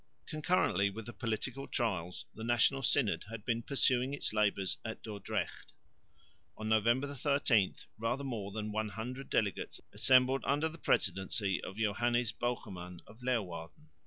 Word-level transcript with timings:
Concurrently 0.25 0.89
with 0.89 1.05
the 1.05 1.13
political 1.13 1.67
trials 1.67 2.25
the 2.33 2.43
National 2.43 2.81
Synod 2.81 3.25
had 3.29 3.45
been 3.45 3.61
pursuing 3.61 4.15
its 4.15 4.33
labours 4.33 4.79
at 4.83 5.03
Dordrecht. 5.03 5.73
On 6.57 6.67
November 6.67 7.13
13 7.13 7.75
rather 7.99 8.23
more 8.23 8.49
than 8.49 8.71
one 8.71 8.89
hundred 8.89 9.29
delegates 9.29 9.79
assembled 9.93 10.43
under 10.43 10.67
the 10.67 10.79
presidency 10.79 11.63
of 11.63 11.77
Johannes 11.77 12.31
Bogerman 12.31 13.01
of 13.05 13.21
Leeuwarden. 13.21 13.89